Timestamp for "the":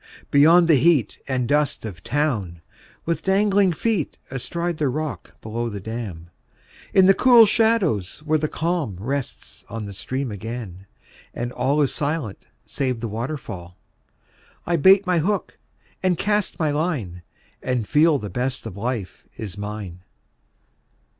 0.67-0.77, 4.79-4.89, 5.69-5.79, 7.05-7.13, 8.39-8.47, 9.85-9.93, 12.99-13.07, 18.17-18.27